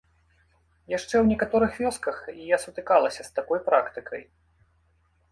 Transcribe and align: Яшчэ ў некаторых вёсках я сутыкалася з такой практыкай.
Яшчэ 0.93 1.09
ў 1.17 1.25
некаторых 1.31 1.75
вёсках 1.81 2.15
я 2.45 2.57
сутыкалася 2.63 3.21
з 3.27 3.35
такой 3.41 3.59
практыкай. 3.69 4.23